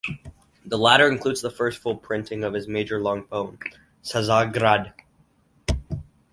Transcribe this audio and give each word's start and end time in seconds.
The 0.65 0.79
latter 0.79 1.07
includes 1.07 1.41
the 1.43 1.51
first 1.51 1.77
full 1.77 1.95
printing 1.95 2.43
of 2.43 2.55
his 2.55 2.67
major 2.67 2.99
long 2.99 3.21
poem, 3.25 3.59
"Czargrad". 4.03 4.93